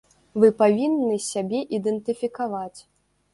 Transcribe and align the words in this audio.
Вы 0.43 0.47
павінны 0.61 1.19
сябе 1.25 1.59
ідэнтыфікаваць. 1.79 2.79